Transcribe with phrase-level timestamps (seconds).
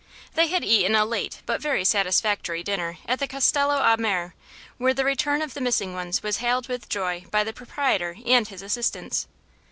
[0.33, 4.33] They had eaten a late but very satisfactory dinner at the Castello a Mare,
[4.79, 8.47] where the return of the missing ones was hailed with joy by the proprietor and
[8.47, 9.27] his assistants.